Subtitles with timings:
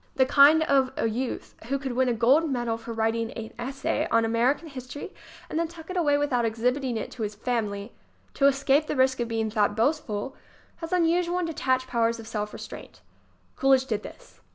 [0.15, 4.07] The kind of a youth who could win a gold medal for writing an essay
[4.09, 5.13] on American history
[5.47, 7.93] and then tuck it away without exhibiting it to his family,
[8.33, 10.35] to escape the risk of being thought boastful,
[10.77, 13.01] has un usual and detached powers of self restraint.
[13.55, 14.41] Cool idge did this.